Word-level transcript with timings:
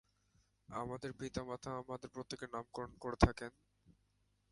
আমাদের 0.69 1.11
পিতা-মাতা 1.13 1.69
আমাদের 1.77 2.09
প্রত্যেকের 2.09 2.49
নামকরণ 2.53 2.91
করে 2.99 3.17
থাকেন। 3.19 3.51